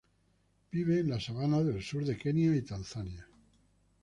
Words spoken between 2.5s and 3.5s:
y Tanzania.